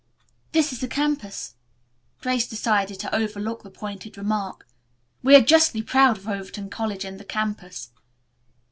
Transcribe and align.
"This 0.51 0.73
is 0.73 0.79
the 0.79 0.87
campus." 0.87 1.53
Grace 2.21 2.47
decided 2.47 2.99
to 3.01 3.13
overlook 3.15 3.61
the 3.61 3.69
pointed 3.69 4.17
remark. 4.17 4.67
"We 5.21 5.35
are 5.35 5.41
justly 5.41 5.83
proud 5.83 6.17
of 6.17 6.27
Overton 6.27 6.71
College 6.71 7.05
and 7.05 7.19
the 7.19 7.23
campus." 7.23 7.91